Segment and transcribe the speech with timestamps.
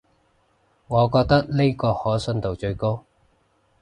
[0.87, 3.05] 我覺得呢個可信度最高